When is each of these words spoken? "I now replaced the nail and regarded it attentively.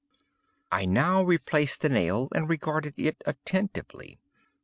"I 0.71 0.85
now 0.85 1.21
replaced 1.21 1.81
the 1.81 1.87
nail 1.89 2.27
and 2.33 2.49
regarded 2.49 2.95
it 2.97 3.21
attentively. 3.27 4.19